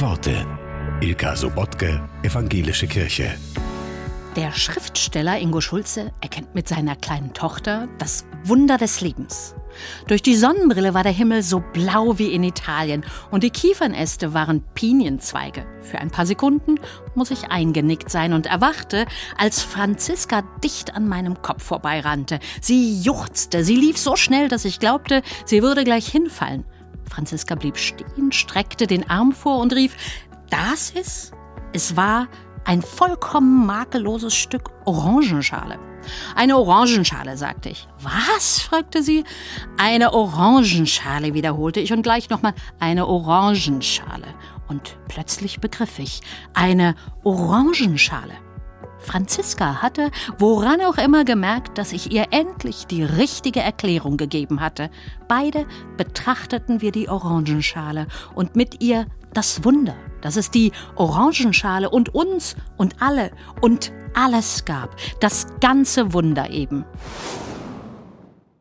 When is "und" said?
13.32-13.42, 18.34-18.46, 29.58-29.72, 41.92-42.02, 44.68-44.96, 58.34-58.54, 61.88-62.14, 62.76-63.00, 63.62-63.92